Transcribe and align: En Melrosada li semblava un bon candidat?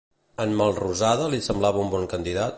En 0.45 0.55
Melrosada 0.61 1.29
li 1.35 1.43
semblava 1.51 1.85
un 1.87 1.95
bon 1.95 2.11
candidat? 2.17 2.49